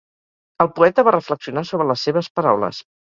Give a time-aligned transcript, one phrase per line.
[0.63, 2.81] El poeta va reflexionar sobre les seves paraules.